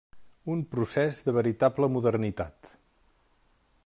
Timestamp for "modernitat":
1.97-2.73